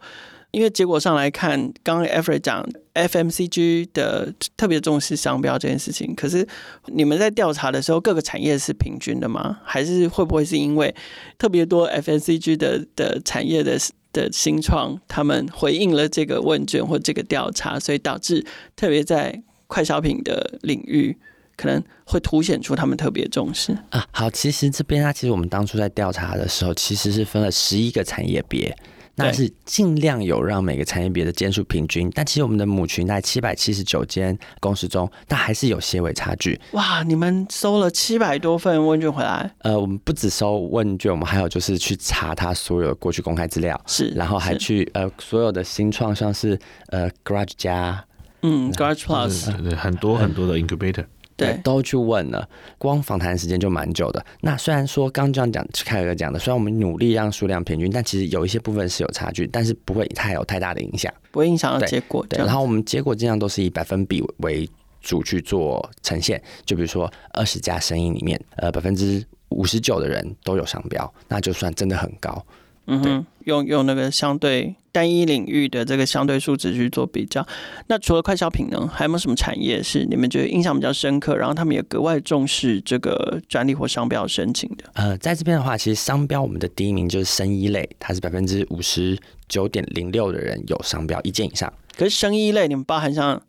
[0.51, 6.47] 因为结果上来看，刚刚 Alfred 讲 FMCG 的特别重视商标这件事情，可是
[6.88, 9.60] 你们在调查的时候，各个产业是平均的吗？
[9.63, 10.93] 还是会不会是因为
[11.38, 13.77] 特别多 FMCG 的的产业的
[14.13, 21.17] 的新创，他们回应了这个问卷或这个调查，所以导致特别在快消品的领域？
[21.57, 24.05] 可能会凸显出他们特别重视啊。
[24.12, 28.77] 好，其实这边啊，其实我们当初在调查的时候，其实是分了十一个产业别，
[29.17, 32.10] 那是尽量有让每个产业别的间数平均。
[32.13, 36.60] 但其实我们的母群在七百七十九间公司中，但还是有些微差距。
[36.71, 39.51] 哇，你们收了七百多份问卷回来？
[39.60, 46.58] 呃，我们不只收问卷，我们还有就是去查他所有的过去公开资料，是，然后还去呃所有的新创，像是
[46.89, 48.06] 呃 Garage 加，
[48.43, 51.06] 嗯，Garage Plus，对对，很多很多的 Incubator。
[51.38, 54.26] 对，都去问了，光访谈时间就蛮久的。
[54.41, 62.26] 那虽然说刚这样讲，凯哥讲的，虽然我们努力让数量平均，但其实有一些部分是有差距，但是不会太有太大的影响，不会影响到结果。
[62.28, 64.67] 对，然后我们结果尽量都是以百分比为
[65.00, 72.43] 主去做呈现，就比如说二十家生意里面，呃，百分之五十九的人都有商标，那就算真的很高。
[72.88, 77.45] 嗯哼，用用那个相对单一领域的这个相对数值去做比较。
[77.88, 84.86] 那除了快消品呢，还有没有什么产业是你们觉得印象比较深刻，然后他们也格外重视这个专利或商标申请的？
[84.93, 89.17] 呃，在这边的话，其实商标我们的第一名就是生医类，它是百分之五十
[89.50, 91.71] 九点零六的人有商标一件以上。
[91.97, 93.41] 可是生医类，你们包含像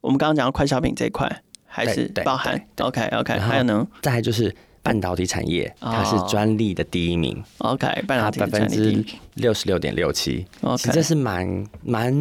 [0.00, 3.86] 我们刚刚讲的快消品这一块，还是包含？OK OK，还有呢？
[4.00, 4.54] 再来就是。
[4.84, 7.42] 半导体产业，它是专利的第一名。
[7.56, 10.46] Oh, OK，半导体百分之六十六点六七。
[10.78, 12.14] 实这是蛮蛮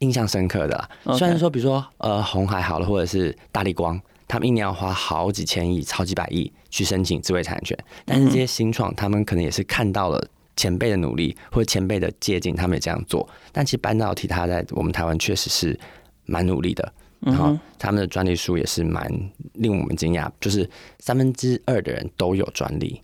[0.00, 0.90] 印象深刻的。
[1.16, 13.26] 虽然说，比如说呃，红海好了，或者是大力光，他们一年要花好几千亿、超几百亿去申请智慧产权，但是这些新创，他们可能也是看到了前辈的努力或者前辈的借鉴，他们也这样做。
[13.50, 15.80] 但其实半导体，它在我们台湾确实是
[16.26, 16.92] 蛮努力的。
[17.20, 19.10] 然后他们的专利数也是蛮
[19.54, 23.02] 令我们惊讶，就是三分之二的人都有专利。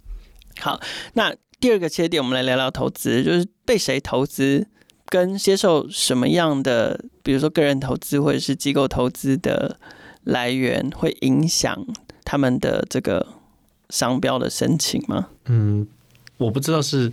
[0.60, 0.80] 好，
[1.14, 4.66] 那第二个切点，我们来聊聊投资，就是被谁投资，
[5.06, 9.78] 跟接受什么样的，比如说个人投资或者是机构投资的
[10.24, 11.84] 来源，会影响
[12.24, 13.26] 他们的这个
[13.90, 15.30] 商标的申请吗？
[15.46, 15.88] 嗯，
[16.36, 17.12] 我不知道是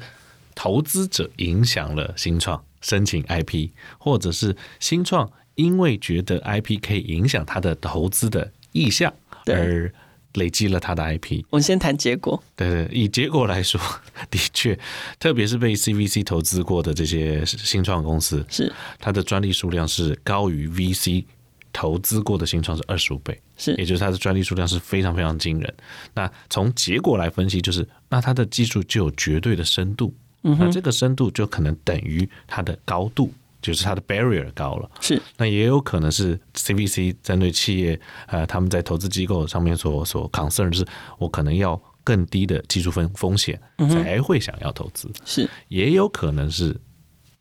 [0.53, 5.31] 投资者影响了新创申请 IP，或者是新创。
[5.59, 9.13] 因为觉得 IP 可以影响他的投资的意向，
[9.45, 9.91] 而
[10.35, 11.43] 累积了他的 IP。
[11.49, 12.41] 我们先谈结果。
[12.55, 13.81] 对对，以结果来说，
[14.31, 14.79] 的确，
[15.19, 21.25] 特别是被 CVC 投资过的这些新创公司，是它的专利数量是高于 VC
[21.73, 25.73] 投资过的新创是二十五倍，是，也就是它的专利数量是非常非常惊人。
[26.13, 33.33] 那从结果来分析，就是那它的技术就有绝对的深度，嗯，那这个深度就可能等于它的高度。
[33.61, 40.85] 就是它的 barrier 高了，是，那也有可能是 CVC 针对企业，呃，他们在投资机构上面所所 concern 就是
[41.17, 46.75] 我可能要更低的技术风风险才会想要投资，是，也有可能是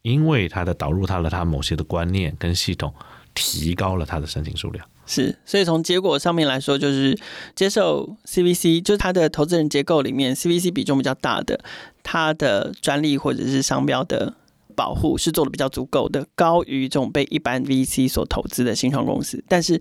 [0.02, 2.92] 因为它的导入它的它某些的观念跟系统
[3.32, 7.16] 提高了它的申请数量，是，所以从结果上面来说，就是
[7.54, 11.60] 接受 CVC 就是它的投资人结构里面 CVC 比重比较大的，
[12.02, 14.34] 它的专利或者是商标的。
[14.78, 19.42] 保护是做的比较足够的，高于这种被一般 VC 所投资的新创公司。
[19.48, 19.80] 但是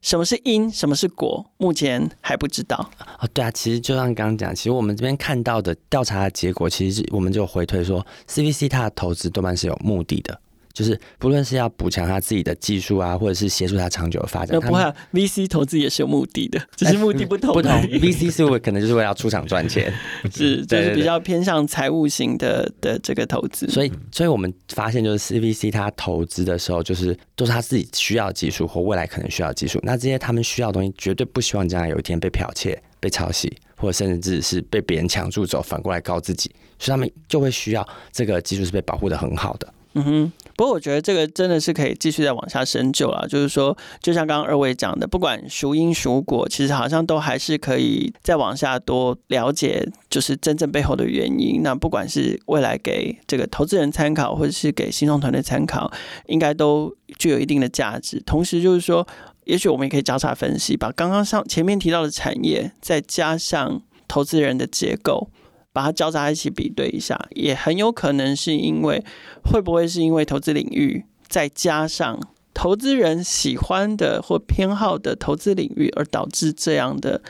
[0.00, 2.90] 什么是因，什么是果，目前还不知道。
[2.98, 10.40] 啊，对啊，其实就像刚刚讲，其实我们这边看到的调查的结果，其实是我们就回推说，CVC 它的投资多半是有目的的。
[10.74, 17.54] 就是不论是要补强他自己的技术啊，或者是协助他长久的发展，那不会啊，VC 投资也是有目的的，只是目的不同。
[17.54, 19.92] 不同，VC 是为可能就是为了出场赚钱，
[20.34, 23.68] 是就是比较偏向财务型的的这个投资。
[23.68, 29.78] 所以，所以我们发现就是 CVC 他投资的时候，就是都是他自己需要技术或未来可能需要技术。
[29.84, 36.50] 那这些他们需要的东西，绝对不希望将来有一天被剽窃、被抄袭，或者甚至是被别人抢住走，反过来告自己。
[36.80, 39.72] 所以他们就会需要这个技术是被保护的很好的。
[39.94, 40.32] 嗯哼。
[40.56, 43.26] 不过我觉得这个真的是可以继续再往下深究了。
[43.28, 51.62] 就是说，就像刚刚二位讲的，不管孰因孰果，其实好像都还是可以再往下多了解，就是真正背后的原因。
[51.62, 55.90] 那不管是未来给这个投资人参考，或者是给新创团队参考，
[56.26, 58.20] 应该都具有一定的价值。
[58.24, 59.06] 同时，就是说，
[59.44, 65.28] 也许我们也可以交叉分析，把刚刚上前面提到的产业，再加上投资人的结构。
[65.74, 69.04] 把它交叉一起比对一下，也很有可能是因为，
[69.44, 72.18] 会不会是因为投资领域再加上
[72.54, 77.20] 投资人喜欢的或偏好的投资领域，而导致这样的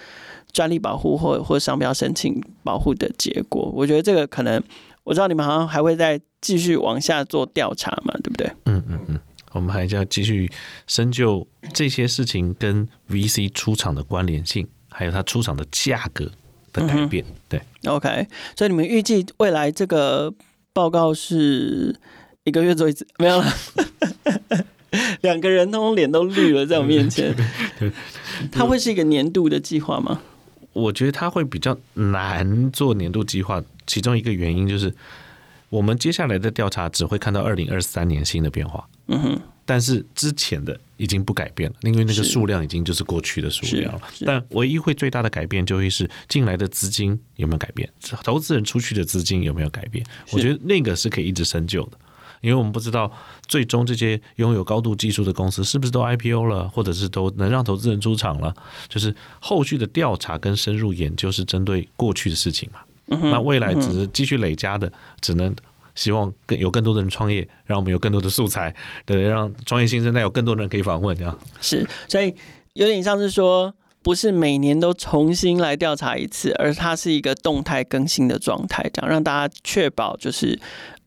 [0.53, 3.73] 专利保护或或商标申请保护的结果？
[3.75, 4.63] 我觉得这个可能，
[5.05, 8.53] 我知道你们好像还会再继续往下做调查嘛，对不对？
[8.67, 9.19] 嗯嗯嗯，
[9.53, 10.53] 我们还是要继续
[10.87, 16.31] 深究这些事情跟 VC 出场的关联性，还有它出场的价格。
[16.75, 20.31] 的改变，嗯、对，OK，所以你们预计未来这个
[20.75, 21.95] 报告是
[22.43, 23.07] 一个月做一次？
[23.19, 23.47] 没有了，
[25.23, 27.35] 两个人通通脸都绿了，在我面前。
[28.53, 30.21] 它会是一个年度的计划吗？
[30.73, 34.93] 我觉得它会比较难做年度计划，其中一个原因就是
[35.69, 38.87] 我们接下来的调查只会看到二零二三年新的变化。
[39.07, 39.41] 嗯哼。
[39.67, 44.01] 但是之前的已经不改变了，因为那个数量已经就是过去的数量了。
[44.27, 47.91] 但唯一会最大的改变就会是进来的资金有没有改变，
[48.23, 50.05] 投资人出去的资金有没有改变？
[50.33, 51.99] 我觉得那个是可以一直深究的，
[52.43, 53.11] 因为我们不知道
[53.47, 58.55] 最终这些拥有高度技术的公司是不是都 IPO 了，或者是都能让投资人出场了。
[58.89, 62.81] 就是后续的调查跟深入研究是针对过去的事情嘛。
[63.07, 65.55] 那未来只是继续累加的，只能。
[65.95, 71.87] 希望更有更多的人创业，让我们有更多的素材，对，让创业新生代有更多的人可以访问，这样是。
[72.09, 72.35] 所以
[72.75, 80.59] 有点像是说，不是每年都重新来调查一次，而它是一个动态更新的状态，这样让大家确保就是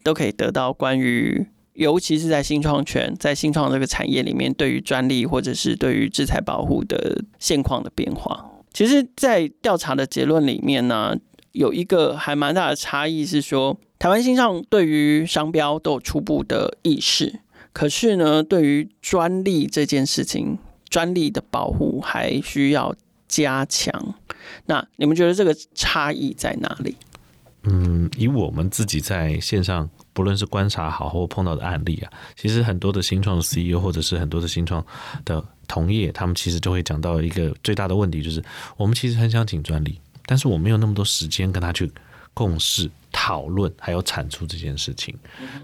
[0.04, 8.52] 都可以得到关于，尤其是在新创圈，在新创这个产业里面，对于专利或者是对于制裁保护的现况的变化。
[8.74, 11.16] 其实，在调查的结论里面呢，
[11.58, 13.78] 有一个还蛮大的差异是说。
[14.00, 17.40] 台湾新创对于商标都有初步的意识，
[17.74, 22.94] 可是呢，对于专利这件事情，专利的保护还需要
[23.28, 24.14] 加强。
[24.68, 26.96] 那你们觉得这个差异在哪里？
[27.64, 34.86] 嗯，以我们自己在线上，不论是观察好或碰到的案例啊，其实很多的新创的 CEO 或者是很多的新创
[35.26, 38.44] 的同业，他们其实就会讲到一个最大的问题，就是
[38.78, 41.92] 我们其实很想请专利，但是我没有那么多时间跟他去
[42.36, 42.88] 共事。
[43.10, 45.16] 讨论还有产出这件事情，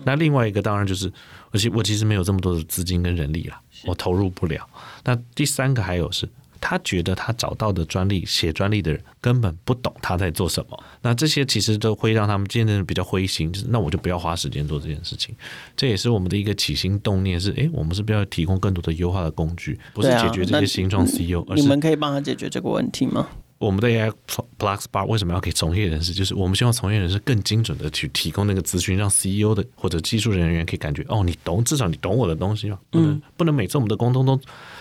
[0.04, 1.12] 那另外一个当然就是，
[1.52, 4.68] 而且我其实没有这么多的资金跟人力了，我投入不了。
[5.04, 6.28] 那第三个还有是，
[6.60, 10.84] 他觉得他找到的专利写专利的人根本不懂他在做什么。
[11.04, 15.36] 那这些其实都会让他们渐渐比较灰心，就是那我就不要花时间做这件事情。
[15.78, 23.28] 这也是我们的一个起心动念是，诶，我们是不是要提供更多的优化的工具，不是解决这些新创 CEO，而是你们可以帮他解决这个问题吗？
[23.64, 24.12] 我们的 AI
[24.60, 26.14] PlugSpark 为什么要给从业人士？
[26.14, 32.78] 就是我们希望从业人士更精准的去提供那个资讯，让 CEO 的或者技术人员可以感觉哦，你懂，至少你懂我的东西嘛。
[32.90, 34.40] 不能不能每次我们的沟通都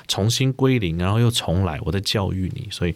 [0.09, 2.69] 重新归零，然后又重来，我在教育你。
[2.71, 2.95] 所以，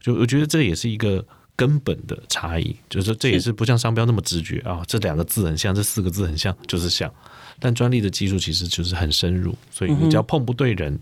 [0.00, 7.12] 就我觉得这也是一个根本的差异，就是这也是不像商标那么直觉啊，这两个字很像，这四个字很像，就是像。
[7.58, 10.98] 但专利的技术其实就是很深入，所以你只要碰不对人。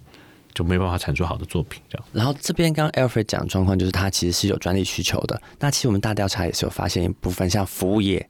[0.54, 2.06] 就没办法产出好的作品，这样。
[2.12, 5.40] 然后这边刚刚 Alfred 讲的状况就是，他其实是有专利需求的。
[5.58, 8.28] 那其实我们大调查也是有发现一部分，像服务业，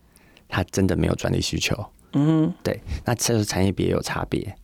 [0.48, 1.84] 它真的没有专利需求。
[2.14, 2.80] 嗯，对。
[3.04, 4.54] 那这个产业别也有差别。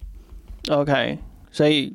[0.69, 1.19] OK，
[1.53, 1.95] 所以。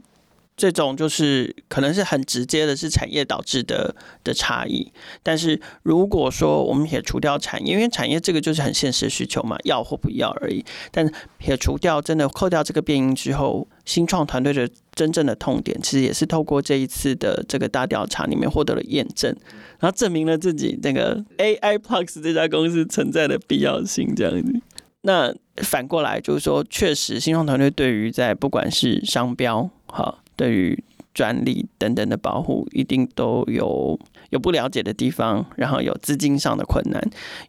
[0.58, 4.89] 这种就是可能是很直接的，是产业导致的的差异。
[5.22, 10.63] 但是如果说我们撇除掉产业，因为产业这个就是很现实的需求嘛，要或不要而已。
[10.91, 19.36] 但撇除掉，真的扣掉这个变因之后，新创团队的真正的痛点，其实也是透过这一次的这个大调查里面获得了验证，
[19.80, 24.15] 然后证明了自己那个 AI Plus 这家公司存在的必要性。
[24.15, 24.62] 这样子，
[25.02, 30.20] 那反过来就是说，确实新创团队对于在不管是商标，哈。
[30.36, 33.98] 对于专利等等的保护，一定都有
[34.32, 37.02] 有不了解的地方，然后有资金上的困难，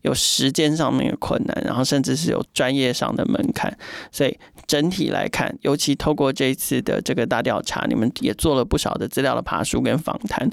[0.03, 3.77] 有时间上面的困难，然后甚至是有专业上的门槛。
[4.13, 10.49] 所以整体来看，尤其透过这一次的这个大调查，你们也做了不少的资料的爬梳跟访谈。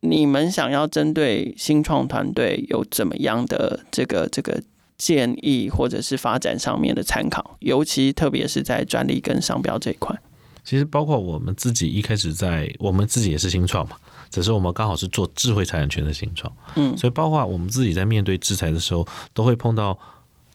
[0.00, 4.60] 你们想要针对新创团队有怎么样的这个这个
[4.98, 7.56] 建议，或者是发展上面的参考？
[7.60, 10.14] 尤其特别是在专利跟商标这一块。
[10.64, 13.96] 其实包括我们自己一开始在，我们自己也是新创嘛，
[14.30, 19.98] 只是我们刚好是做智慧财产权的新创，嗯，所以包括我们自己在面对制裁的时候，都会碰到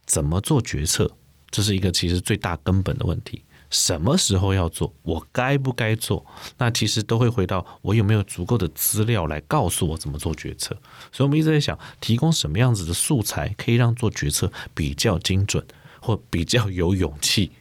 [0.05, 1.11] 怎么做决策，
[1.51, 3.43] 这是一个其实最大根本的问题。
[3.69, 4.93] 什么时候要做？
[5.03, 6.25] 我该不该做？
[6.57, 10.69] 那其实都会回到我有没有足够的资料来告诉我怎么做决策。
[11.11, 15.61] 所以，我们一直在想，提供什么样子的素材可以让做决策比较精准，
[15.99, 17.51] 或比较有勇气。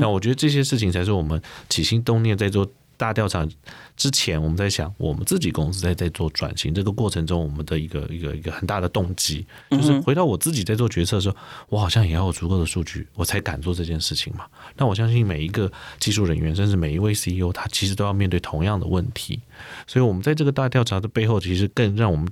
[0.00, 2.66] 那我觉得这些事情才是我们起心动念在做。
[2.98, 3.46] 大调查
[3.94, 11.36] 之前，我们在想，我们自己公司在在做转型这个过程中，我们的一个一个一个很大的动机，就是回到我自己在做决策的时候，
[11.68, 14.46] 我好像也要有足够的数据，我才敢做这件事情嘛。
[14.78, 15.70] 那我相信每一个
[16.00, 19.42] 技术人员，甚至每一位 CEO，他其实都要面对同样的问题。
[19.86, 22.26] 所以，我们在这个大调查的背后，其实更让我们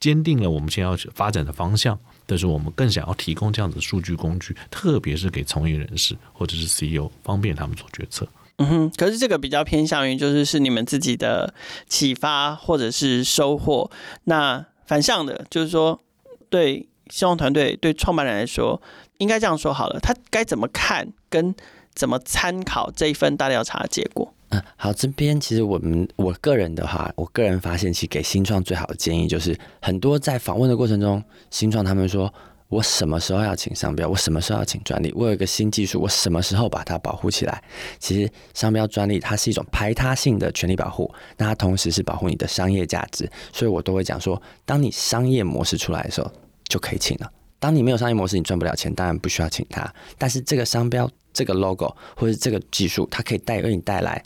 [0.00, 1.96] 坚定了我们现在要发展的方向。
[2.30, 8.28] 但是，我们更想要提供这样子的数据工具，特别是给从业人士或者是 CEO，方便他们做决策。
[8.58, 11.54] 嗯哼，可是这个比较偏向于就是是你们自己的
[11.88, 13.90] 启发或者是收获。
[14.24, 16.02] 那反向的，就是说
[16.50, 18.82] 对新创团队、对创办人来说，
[19.16, 21.54] 应该这样说好了，他该怎么看跟
[21.94, 24.34] 怎么参考这一份大调查结果？
[24.50, 32.32] 嗯，好，这边其实我们我个人的话，我个人发现，其实给新创最好的建议就是，很多在访问的过程中，新创他们说。
[32.70, 34.06] 我什么时候要请商标？
[34.06, 35.10] 我什么时候要请专利？
[35.16, 37.64] 我有一个新技术，我什么时候把它保护起来？
[37.98, 46.30] 其实商标专利它是一种排他性的权利保护，那它同时是保护你的商业价值，所以我都会讲说，当你商业模式出来的时候
[46.64, 47.32] 就可以请了。
[47.58, 49.90] 当你没有商业模式，你赚不了钱，当然不需要请它。
[50.18, 54.20] 但是这个商标、这个 logo 或者这个技术，它可以带为你带来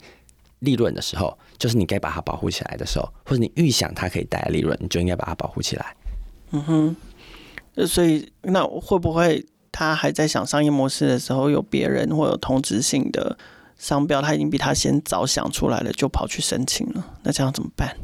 [0.59, 5.95] 利润的时候，就是你该把它保护起来的时候，或者你预想它可以带来利润，你就应该把它保护起来。
[6.51, 6.95] 嗯哼。
[7.87, 13.37] 所以，那会不会他还在想商业模式的时候，有别人或有同质性的
[13.77, 17.03] 商标，他已经比他先早想出来了，就跑去申请了？
[17.23, 17.95] 那这样怎么办？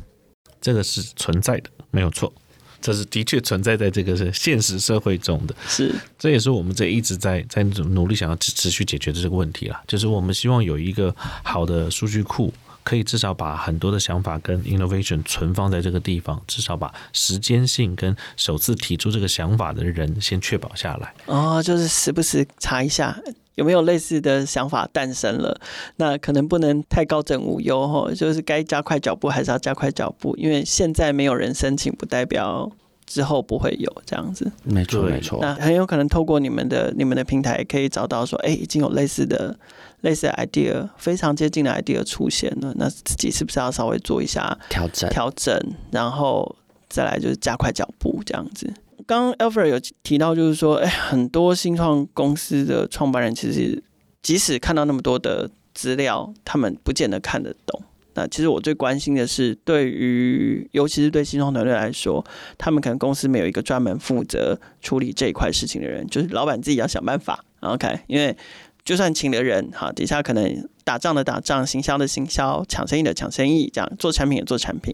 [0.59, 2.33] 这个是存在的，没有错，
[2.81, 5.55] 这是的确存在在这个是现实社会中的。
[5.67, 12.53] 是，这也是我们这一直在在努力想要持持续解决的这个问题啦，就是我们希望有一个好的数据库。
[12.81, 21.13] 可以至少把很多的想法跟 innovation 存放在这个地方，至少把时间性跟首次提出这个想法的人先确保下来。
[21.27, 23.15] 哦，就是时不时查一下
[23.59, 25.59] 有没有类似的想法诞生了，
[25.97, 32.71] 那可能不能太高枕无忧哈，就是该加快脚步还是要加快脚步，因为现在没有人申请，不代表
[33.05, 34.49] 之后不会有这样子。
[34.63, 35.39] 没错，没错。
[35.41, 39.57] 那很有可能透过你们的你们的平台，可以找到说，哎，已经有类似的。
[40.01, 45.09] 类似的 idea 非常接近的 idea 出现了，那自己是不是要稍微做一下调整？
[45.09, 46.55] 调整，然后
[46.87, 48.73] 再来就是加快脚步这样子。
[49.09, 53.83] 刚刚 Alfred 有提到，就是说，哎，很多新创公司的创办人其实
[54.21, 57.81] 即使看到那么多的资料，他们不见得看得懂。
[58.13, 62.23] 那其实我最关心的是，对于尤其是对新创团队来说，
[62.55, 67.43] 他们可能公司没有一个专门负责处理这一块事情的人，就是老板自己要想办法。
[67.61, 68.37] OK，因为。
[68.85, 74.91] 就算请了人，哈，底下可能打仗的打仗，行销的行销，抢生意的抢生意，这样做产品也做产品。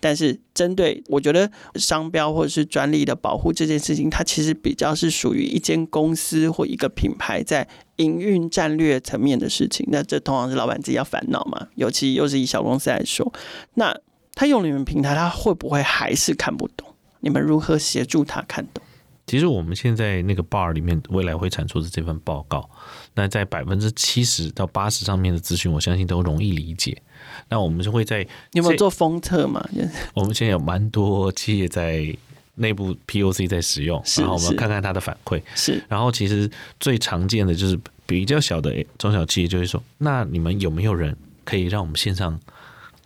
[0.00, 9.86] 但是针对我觉得商标或者是专利的保护这件事情，它其实比较是属于一间公司或一个品牌在营运战略层面的事情。
[9.90, 13.30] 那这通常是老板自己要烦恼嘛，尤其又是以小公司来说，
[13.74, 13.94] 那
[14.34, 16.88] 他用你们平台，他会不会还是看不懂？
[17.20, 18.82] 你们如何协助他看懂？
[19.26, 22.68] 其实我们现在那个 bar 里面未来会产出的这份报告，
[23.14, 27.00] 那在百分之七十到八十上面的资讯，我相信都容易理解。
[27.48, 28.22] 那我们就会在
[28.52, 29.66] 你有没有做封测嘛？
[30.14, 32.14] 我们现在有蛮多企业在
[32.56, 35.40] 内部 POC 在使用，然后我们看看它的反馈。
[35.54, 42.38] 是，然后其实最常见的就是比较小的中小企业就会说：“那你们有没有人可以让我们线上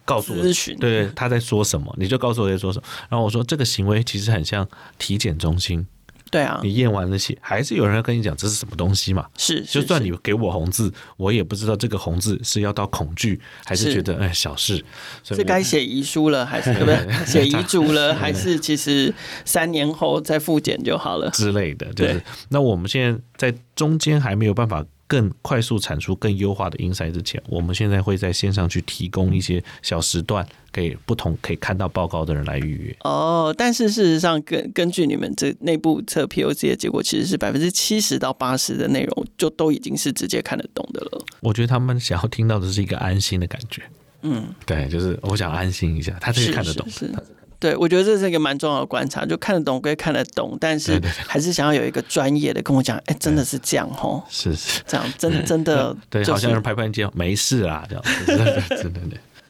[0.04, 0.76] 告诉我咨询？
[0.78, 1.94] 对对，他在说什么？
[1.96, 5.86] 你就告诉我在说什么。”然后我说：“这个行为其实很像体检中心。”
[6.30, 9.26] 对啊，你验完了血，还是有人要跟你讲这是什么东西嘛？
[9.36, 14.84] 是，就算你给我红字，我也不知道这个红字是要到恐惧，还是觉得哎小事。
[15.24, 16.98] 是该写遗书了，还是对不对？
[17.26, 19.12] 写遗嘱了，还是其实
[19.44, 21.92] 三年后再复检就好了之类的。
[21.94, 24.84] 就是，那我们现在在中间还没有办法。
[25.08, 32.96] 更快速产出更优化的 insight 之前，我们现在会在线上去提供一些小时段给不同可以看到报告的人来预约。
[33.00, 41.24] 哦，但是事实上，根根据你们这内部测 POC 的结果，其实是百分之七十到八十的内容就都已经是直接看得懂的了。
[41.40, 43.82] 我觉得他们想要听到的是一个安心的感觉。
[44.20, 46.86] 嗯，对，就是我想安心一下，他可以看得懂。
[46.90, 47.37] 是，是，是。
[47.60, 59.00] 对，我觉得这是一个蛮重要的观察，就看得懂归看得懂，但是还是想要有一个专业的跟我讲，哎，真的是这样哦，是是这样，真真的，对，好像是拍拍肩，没事啊，这样，真的 真的。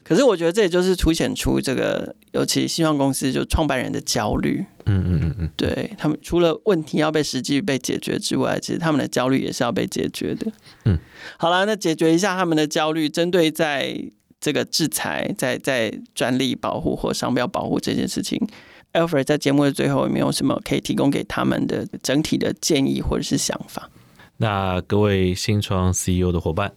[0.03, 4.65] 可是我觉得这也就是凸显出这个，尤其新创公司就创办人的焦虑。
[4.87, 10.51] 嗯嗯嗯嗯，对他们除了问题要被实际被解决之外，其实他们的焦虑也是要被解决的。
[10.87, 10.99] 嗯，
[11.37, 14.03] 好了，那解决一下他们的焦虑，针对在
[14.41, 18.41] 这个制裁、在在专利保护或商标保护这件事情
[18.93, 23.91] ，Alfred 在节目的最后有没有什么可以提供给他们的整体的建议或者是想法？
[24.37, 26.73] 那各位新创 CEO 的伙伴，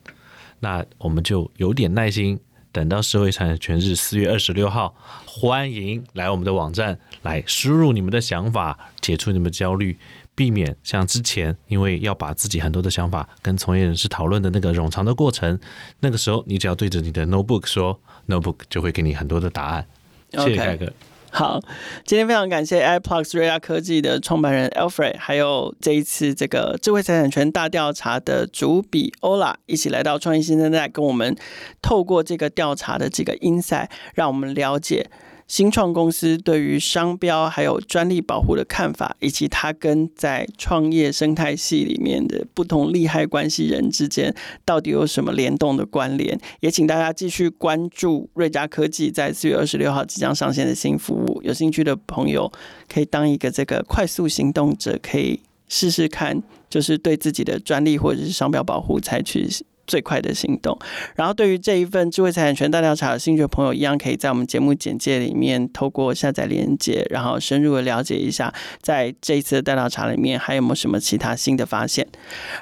[0.61, 2.39] 那我们就有点耐心。
[2.73, 4.95] 等到智慧财产权日四月二十六号，
[5.25, 9.97] 欢迎来我们的网站来输入你们的想法，解除你们的焦虑，
[10.41, 15.59] 避免像之前因为要把自己很多的想法跟从业人士讨论的那个冗长的过程，
[15.99, 19.85] 那个时候你只要对着你的 notebook 说 notebook 就会给你很多的答案。
[20.31, 20.91] 谢谢凯哥。
[21.29, 21.61] 好，
[22.03, 31.37] 今天非常感谢 iPlus 瑞亚科技的创办人 Alfred，还有这一次这个智慧财产权大调查的主笔 Ola 一起来到创业新生代，跟我们
[31.83, 35.11] 透过这个调查的这个 insight，让我们了解。
[35.51, 44.33] 新创公司对于商标还有专利保护的看法，以及它跟在创业生态系里面的不同利害关系人之间
[44.63, 51.41] 到底有什么联动的关联，也请大家继续关注瑞嘉科技在四月二十六号即将上线的新服务。
[51.43, 52.49] 有兴趣的朋友
[52.87, 59.49] 可以当一个这个快速行动者，可以试试看，就是对自己的专利或者是商标保护采取。
[59.91, 60.77] 最快的行动。
[61.15, 72.07] 然后，对于这一份智慧财产权大调查，有兴趣的朋友一样可以在我们节目简介里面透过下载链接，然后深入的了解一下，在这一次的大调查里面还有没有什么其他新的发现。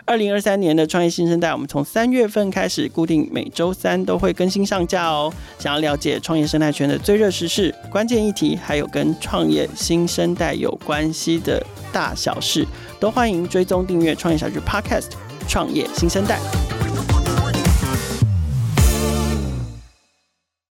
[0.06, 5.32] 二零二三年的创业新生代，我们从三月份开始固定每周三都会更新上架哦。
[5.60, 12.66] 想要了解创业生态圈的最热时事、关键议题，还有跟创业新生代有关系的大小事，
[13.00, 15.10] 都欢迎追踪订阅创业小聚 Podcast
[15.48, 16.40] 《创业新生代》。
[17.00, 17.39] Oh, oh, oh, oh, oh,